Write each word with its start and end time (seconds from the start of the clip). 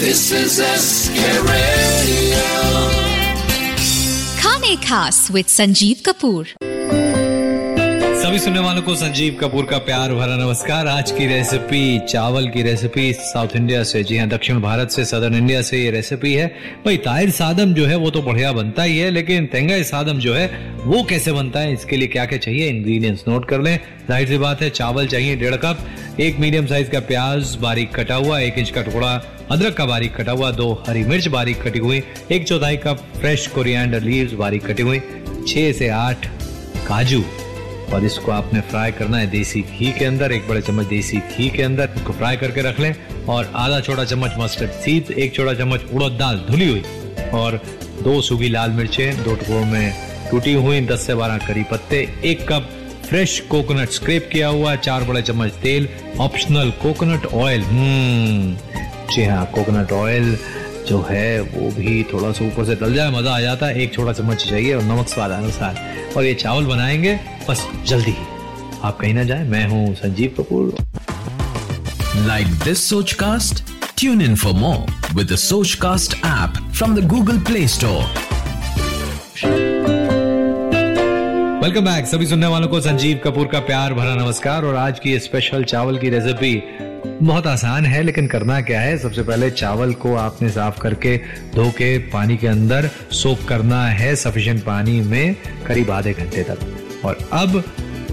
This 0.00 0.20
is 0.32 0.52
SK 0.64 1.24
Radio. 1.46 2.44
खाने 4.38 4.74
खास 4.84 5.16
with 5.32 5.46
Sanjeev 5.46 5.96
Kapoor. 6.06 6.46
सभी 8.22 8.38
सुनने 8.38 8.60
वालों 8.60 8.82
को 8.82 8.94
संजीव 8.96 9.36
कपूर 9.40 9.64
का 9.70 9.78
प्यार 9.88 10.12
भरा 10.14 10.36
नमस्कार। 10.36 10.86
आज 10.88 11.10
की 11.10 11.26
रेसिपी 11.26 11.82
चावल 12.08 12.48
की 12.48 12.62
रेसिपी 12.62 13.12
साउथ 13.14 13.56
इंडिया 13.56 13.82
से। 13.82 14.02
जी 14.02 14.18
हाँ 14.18 14.28
दक्षिण 14.28 14.60
भारत 14.60 14.90
से 14.90 15.04
सदर्न 15.04 15.34
इंडिया 15.34 15.60
से 15.62 15.82
ये 15.82 15.90
रेसिपी 15.90 16.32
है। 16.34 16.46
भाई 16.84 16.96
ताहिर 17.06 17.30
सादम 17.30 17.74
जो 17.74 17.86
है 17.86 17.96
वो 17.96 18.10
तो 18.10 18.22
बढ़िया 18.22 18.52
बनता 18.52 18.82
ही 18.82 18.96
है 18.98 19.10
लेकिन 19.10 19.46
तेंगाई 19.46 19.84
सादम 19.84 20.18
जो 20.18 20.34
है 20.34 20.46
वो 20.84 21.02
कैसे 21.10 21.32
बनता 21.32 21.60
है 21.60 21.72
इसके 21.72 21.96
लिए 21.96 22.08
क्या 22.08 22.24
क्या 22.26 22.38
चाहिए 22.38 22.68
इंग्रेडिएंट्स 22.68 23.24
नोट 23.28 23.48
कर 23.48 23.60
लें। 23.60 23.76
ज़ाहिर 24.08 24.28
सी 24.28 24.38
बात 24.38 24.62
है 24.62 24.70
चावल 24.70 25.06
चाहिए 25.08 25.36
डेढ़ 25.36 25.56
कप 25.64 25.76
एक 26.20 26.38
मीडियम 26.38 26.66
साइज़ 26.66 26.90
का 26.90 27.00
प्याज 27.12 27.54
बारीक 27.60 27.94
कटा 27.94 28.14
हुआ 28.16 28.40
एक 28.40 28.58
इंच 28.58 28.70
का 28.70 28.82
टुकड़ा 28.82 29.12
अदरक 29.50 29.74
का 29.74 29.84
बारीक 29.86 30.14
कटा 30.16 30.32
हुआ, 30.32 30.50
दो 30.50 30.84
हरी 30.88 31.02
मिर्च 31.04 31.26
बारीक 31.28 31.62
कटी 31.62 31.78
हुई, 31.78 32.02
एक 32.32 32.46
चौथाई 32.48 32.76
कप 32.76 32.98
फ्रेश 33.16 33.46
कोरिएंडर 33.46 34.02
लीव्स 34.02 34.32
बारीक 34.32 34.66
कटी 34.66 34.82
हुई, 34.82 34.98
छह 35.48 35.72
से 35.72 35.88
आठ 35.88 36.26
काजू। 36.86 37.22
और 37.92 38.04
इसको 38.04 38.32
आपने 38.32 38.60
फ्राई 38.60 38.92
करना 38.92 39.18
है 39.18 39.26
देसी 39.26 39.62
घी 39.62 39.90
के 39.92 40.04
अंदर, 40.04 40.32
एक 40.32 40.48
बड़े 40.48 40.60
चम्मच 40.60 40.86
देसी 40.86 41.16
घी 41.16 41.48
के 41.50 41.62
अंदर, 41.62 41.88
इसको 41.96 42.12
फ्राई 42.12 42.36
करके 42.36 42.62
रख 42.62 42.80
लें। 42.80 42.94
और 43.26 43.52
आधा 43.54 43.80
छोटा 43.80 44.04
चम्मच 44.04 44.34
मस्टर्ड 44.38 44.70
सीड 44.70 45.10
एक 45.10 45.34
छोटा 45.34 45.54
चम्मच 45.54 45.90
उड़द 45.92 46.12
दाल 46.12 46.44
धुली 46.50 46.68
हुई। 46.68 46.82
और 47.34 47.60
दो 48.02 48.20
सूखी 48.20 48.48
लाल 48.48 48.70
मिर्चें, 48.70 49.22
दो 49.24 49.34
टुकड़ों 49.34 49.64
में 49.64 49.92
टूटी 50.30 50.52
हुई 50.52 50.80
दस 50.80 51.06
से 51.06 51.14
बारह 51.14 51.38
करी 51.46 51.62
पत्ते, 51.62 52.08
एक 52.24 52.46
कप 52.48 52.70
फ्रेश 53.08 53.38
कोकोनट 53.40 53.90
स्क्रेप 53.90 54.28
किया 54.32 54.48
हुआ, 54.48 54.74
चार 54.76 55.04
बड़े 55.04 55.22
चम्मच 55.22 55.52
तेल, 55.52 55.88
ऑप्शनल 56.20 56.70
कोकोनट 56.82 57.26
ऑयल। 57.26 57.62
जी 59.14 59.24
हाँ 59.24 59.44
कोकोनट 59.54 59.92
ऑयल 59.92 60.36
जो 60.88 61.00
है 61.10 61.40
वो 61.40 61.70
भी 61.76 62.02
थोड़ा 62.12 62.30
सा 62.32 62.44
ऊपर 62.44 62.64
से 62.64 62.74
डल 62.80 62.94
जाए 62.94 63.10
मज़ा 63.10 63.34
आ 63.36 63.40
जाता 63.40 63.66
है। 63.66 63.82
एक 63.82 63.92
छोटा 63.94 64.12
चम्मच 64.12 64.44
चाहिए 64.48 64.74
और 64.74 64.82
नमक 64.82 65.08
स्वाद 65.08 65.30
अनुसार। 65.30 65.78
और 66.16 66.24
ये 66.24 66.34
चावल 66.34 66.66
बनाएँगे 66.66 67.18
बस 67.48 67.66
जल्दी 67.86 68.10
ही। 68.10 68.26
आप 68.84 68.98
कहीं 69.00 69.14
ना 69.14 69.24
जाए 69.24 69.44
मैं 69.48 69.66
हूँ 69.68 69.94
Sanjeev 69.94 70.34
Kapoor. 70.38 70.76
Like 72.28 72.52
this 72.64 72.80
Sochcast? 72.86 73.62
Tune 73.96 74.22
in 74.26 74.36
for 74.36 74.52
more 74.54 74.84
with 75.14 75.28
the 75.28 75.38
Sochcast 75.46 76.14
app 76.24 76.60
from 76.72 76.94
the 76.98 77.04
Google 77.14 77.40
Play 77.50 77.66
Store. 77.76 78.04
Welcome 81.62 81.84
back 81.84 82.06
सभी 82.06 82.26
सुनने 82.26 82.46
वालों 82.46 82.68
को 82.68 82.80
संजीव 82.80 83.20
कपूर 83.24 83.46
का 83.46 83.60
प्यार 83.70 83.94
भरा 83.94 84.14
नमस्कार। 84.14 84.64
और 84.64 84.76
आज 84.76 84.98
की 84.98 85.18
स्पेशल 85.18 85.64
चावल 85.64 85.98
की 85.98 86.10
रेसिपी 86.10 86.54
बहुत 87.06 87.46
आसान 87.46 87.86
है, 87.86 88.02
लेकिन 88.02 88.26
करना 88.26 88.60
क्या 88.60 88.80
है? 88.80 88.98
सबसे 88.98 89.22
पहले 89.22 89.50
चावल 89.50 89.92
को 89.92 90.14
आपने 90.14 90.50
साफ़ 90.50 90.78
करके 90.80 91.16
धो 91.54 91.70
के 91.70 91.98
पानी 91.98 92.36
के 92.36 92.46
अंदर 92.46 92.88
सोक 93.12 93.44
करना 93.48 93.86
है 93.86 94.14
सफिशिएंट 94.16 94.62
पानी 94.62 95.00
में 95.00 95.36
करीब 95.66 95.90
आधे 95.90 96.12
घंटे 96.12 96.42
तक। 96.42 96.58
और 97.04 97.18
अब 97.32 97.62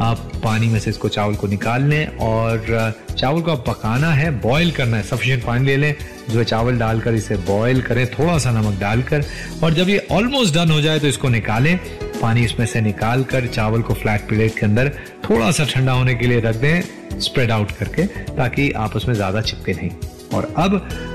आप 0.00 0.30
पानी 0.44 0.66
में 0.66 0.78
से 0.80 0.90
इसको 0.90 1.08
चावल 1.08 1.34
को 1.34 1.46
निकाल 1.46 1.82
लें 1.82 2.06
और 2.06 2.94
चावल 3.18 3.42
को 3.42 3.50
आप 3.50 3.64
पकाना 3.66 4.10
है 4.10 4.30
बॉईल 4.40 4.70
करना 4.70 4.96
है 4.96 5.02
सफिशिएंट 5.02 5.44
पानी 5.44 5.66
ले 5.66 5.76
लें। 5.76 5.94
जो 6.30 6.44
चावल 6.44 6.78
डालकर 6.78 7.14
इसे 7.14 7.36
बॉईल 7.36 7.82
करें 7.82 8.06
थोड़ा 8.06 8.38
सा 8.38 8.50
नमक 8.50 8.80
डालकर। 8.80 9.24
और 9.64 9.74
जब 9.74 9.88
ये 9.88 10.06
ऑलमोस्ट 10.12 10.54
डन 10.54 10.70
हो 10.70 10.80
जाए 10.80 10.98
तो 10.98 11.06
इसको 11.06 11.28
निकालें। 11.28 11.76
पानी 12.22 12.44
इसमें 12.44 12.66
से 12.66 12.80
निकाल 12.80 13.24
कर 13.24 13.46
चावल 13.46 13.82
को 13.82 13.94
फ्लैट 13.94 14.28
प्लेट 14.28 14.58
के 14.58 14.66
अंदर 14.66 14.88
थोड़ा 15.30 15.50
सा 15.50 15.64
ठंडा 15.64 15.92
होने 15.92 16.14
के 16.14 16.26
लिए 16.26 16.40
रख 16.40 16.56
दें। 16.56 16.82
स्प्रेड 17.18 17.50
आउट 17.50 17.70
करके, 17.70 18.06
ताकि 18.36 18.70
आपस 18.78 19.04
में 19.08 19.14
ज़्यादा 19.14 19.40
चिपके 19.40 19.72
नहीं। 19.72 19.90
और 20.34 20.52
अब 20.56 20.74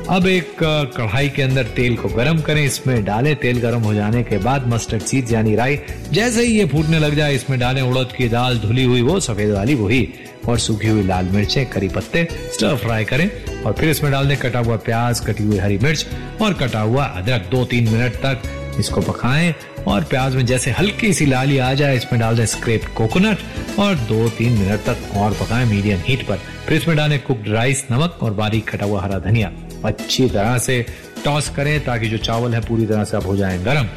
अब 0.10 0.26
एक 0.28 0.56
कढ़ाई 0.98 1.30
के 1.30 1.42
अंदर 1.42 1.64
तेल 1.76 1.96
को 1.98 2.10
गरम 2.10 2.40
करें, 2.42 2.64
इसमें 2.66 3.04
डालें, 3.06 3.36
तेल 3.36 3.60
गरम 3.60 3.82
हो 3.82 3.94
जाने 3.94 4.24
के 4.24 4.38
बाद 4.38 4.68
मस्टर्ड 4.68 5.02
सीड 5.02 5.32
यानी 5.32 5.56
राई, 5.56 5.80
जैसे 6.12 6.46
ही 6.46 6.58
ये 6.58 6.66
फूटने 6.66 7.00
लग 7.00 7.16
जाए, 7.16 7.36
इसमें 7.36 7.60
डालें 7.60 7.82
उड़द 7.82 8.12
की 8.18 8.28
दाल, 8.30 8.58
धुली 8.60 8.84
हुई 8.84 9.02
वो, 9.02 9.20
सफ़ेद 9.20 9.52
वाली 9.52 9.76
वही, 9.76 10.08
और 10.48 10.60
सूखी 10.60 10.88
हुई 10.88 11.04
लाल 11.04 11.26
मिर्चें, 11.26 11.66
करी 11.66 11.88
पत्ते 11.88 12.28
स्टर 12.54 12.76
फ्राई 12.76 13.06
करें, 13.06 13.30
और 13.64 13.74
फिर 13.74 13.90
इसमें 13.90 14.12
डाल 14.12 14.28
दें 14.28 14.38
कटा 14.38 14.60
हुआ 14.60 14.76
प्याज, 14.76 15.20
कटी 15.20 15.44
हुई 15.44 15.58
हरी 15.58 15.78
मिर्च, 15.78 16.06
और 16.42 16.54
कटा 16.54 16.82
हुआ 16.82 17.06
अदरक, 17.06 17.48
दो 17.52 17.64
तीन 17.66 17.90
मिनट 17.90 18.16
तक 18.26 18.42
इसको 18.80 19.02
पकाएँ 19.02 19.54
और 19.88 20.04
प्याज 20.04 20.36
में 20.36 20.46
जैसे 20.46 20.72
हल्की 20.72 21.12
सी 21.14 21.26
लाली 21.26 21.58
आ 21.58 21.74
जाए, 21.74 21.96
इसमें 21.98 22.20
डाल 22.20 22.38
दें 22.38 22.46
स्क्रेप 22.46 22.86
कोकोनट 22.98 23.80
और 23.80 23.96
दो 24.10 24.28
तीन 24.30 24.58
मिनट 24.60 24.80
तक 24.86 25.16
और 25.18 25.34
पकाएँ 25.34 25.66
मीडियम 25.66 26.00
हीट 26.06 26.28
पर। 26.28 26.40
फिर 26.68 26.78
इसमें 26.78 26.96
डालें 26.98 27.20
कुकड 27.20 27.50
राइस 27.50 27.86
नमक 27.92 28.20
और 28.24 28.34
बारीक 28.34 28.70
कटा 28.70 28.86
हुआ 28.86 29.02
हरा 29.02 29.20
धनिया। 29.20 29.52
अच्छी 29.86 30.28
तरह 30.30 30.58
से 30.58 30.86
टॉस 31.26 31.50
करें 31.50 31.80
ताकि 31.86 32.08
जो 32.10 32.18
चावल 32.18 32.54
है 32.56 32.62
पूरी 32.62 32.86
तरह 32.86 33.04
से 33.04 33.18
अब 33.18 33.24
हो 33.24 33.36
जाए 33.38 33.58
गर्म। 33.64 33.88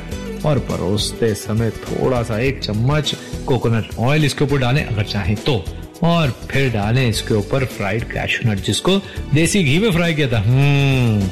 और 0.47 0.59
परोसते 0.59 1.35
समय 1.35 1.71
थोड़ा 1.71 2.23
सा 2.23 2.39
एक 2.39 2.63
चम्मच 2.63 3.15
कोकोनट 3.47 3.95
ऑयल 3.99 4.25
इसके 4.25 4.45
ऊपर 4.45 4.59
डालें 4.59 4.85
अगर 4.85 5.05
चाहें 5.05 5.35
तो। 5.37 5.63
और 6.05 6.31
फिर 6.51 6.71
डालें 6.73 7.09
इसके 7.09 7.35
ऊपर 7.35 7.65
फ्राइड 7.67 8.05
कैशनट 8.05 8.61
जिसको 8.65 8.97
देसी 9.35 9.63
घी 9.65 9.79
में 9.79 9.91
फ्राई 9.93 10.15
किया 10.15 10.29
था। 10.33 10.39
हम्म 10.41 11.31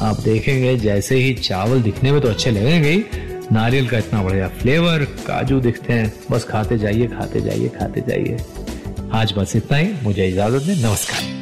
आप 0.00 0.20
देखेंगे, 0.20 0.76
जैसे 0.76 1.16
ही 1.16 1.34
चावल 1.34 1.82
दिखने 1.82 2.12
में 2.12 2.20
तो 2.20 2.28
अच्छे 2.28 2.50
लगेंगे 2.50 3.04
नारियल 3.52 3.88
का 3.88 3.98
इतना 3.98 4.22
बढ़िया 4.22 4.48
फ्लेवर, 4.48 4.98
काजू 4.98 5.60
दिखते 5.60 5.92
हैं। 5.92 6.12
बस 6.30 6.44
खाते 6.44 6.78
जाइए 6.78 7.06
खाते 7.06 7.40
जाइए 7.40 7.68
खाते 7.68 8.00
जाइए। 8.00 8.36
आज 9.12 9.34
बस 9.38 9.56
इतना 9.56 9.78
ही। 9.78 9.92
मुझे 10.02 10.28
इजाज़त 10.28 10.62
दें। 10.62 10.76
नमस्कार। 10.76 11.39